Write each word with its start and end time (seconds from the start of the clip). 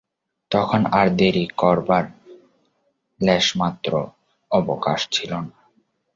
তখন 0.51 0.81
আর 0.91 1.07
দেরি 1.15 1.45
করবার 1.57 2.03
লেশমাত্র 3.19 3.91
অবকাশ 4.51 4.99
ছিল 5.11 5.31
না। 5.39 5.55